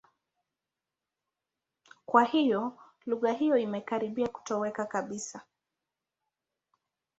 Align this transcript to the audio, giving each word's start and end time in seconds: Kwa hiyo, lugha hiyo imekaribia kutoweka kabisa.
Kwa 2.05 2.23
hiyo, 2.23 2.79
lugha 3.05 3.31
hiyo 3.31 3.57
imekaribia 3.57 4.27
kutoweka 4.27 4.85
kabisa. 4.85 5.41